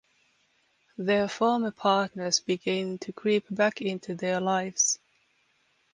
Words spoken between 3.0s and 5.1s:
creep back into their lives.